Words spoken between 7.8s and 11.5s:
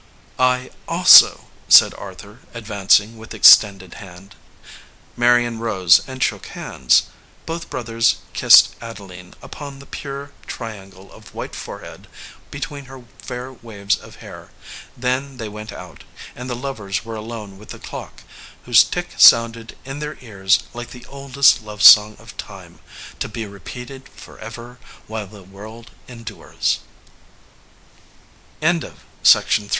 ers kissed Adeline upon the pure triangle of